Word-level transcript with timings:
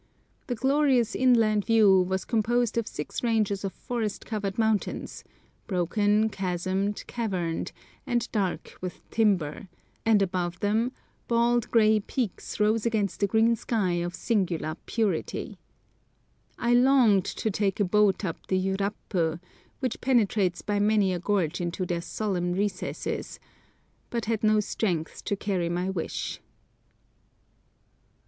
The 0.47 0.55
glorious 0.55 1.13
inland 1.15 1.65
view 1.65 2.01
was 2.01 2.25
composed 2.25 2.75
of 2.75 2.87
six 2.87 3.21
ranges 3.21 3.63
of 3.63 3.71
forest 3.71 4.25
covered 4.25 4.57
mountains, 4.57 5.23
broken, 5.67 6.27
chasmed, 6.31 7.05
caverned, 7.05 7.71
and 8.07 8.27
dark 8.31 8.79
with 8.81 9.07
timber, 9.11 9.67
and 10.03 10.23
above 10.23 10.59
them 10.59 10.91
bald, 11.27 11.69
grey 11.69 11.99
peaks 11.99 12.59
rose 12.59 12.83
against 12.83 13.21
a 13.21 13.27
green 13.27 13.55
sky 13.55 13.91
of 13.93 14.15
singular 14.15 14.75
purity. 14.87 15.59
I 16.57 16.73
longed 16.73 17.25
to 17.25 17.51
take 17.51 17.79
a 17.79 17.85
boat 17.85 18.25
up 18.25 18.47
the 18.47 18.57
Yurapu, 18.57 19.39
which 19.81 20.01
penetrates 20.01 20.63
by 20.63 20.79
many 20.79 21.13
a 21.13 21.19
gorge 21.19 21.61
into 21.61 21.85
their 21.85 22.01
solemn 22.01 22.53
recesses, 22.53 23.39
but 24.09 24.25
had 24.25 24.43
not 24.43 24.63
strength 24.63 25.23
to 25.25 25.35
carry 25.35 25.69
my 25.69 25.91
wish. 25.91 26.39